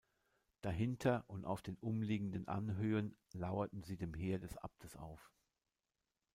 [0.61, 5.31] Dahinter und auf den umliegenden Anhöhen lauerten sie dem Heer des Abtes auf.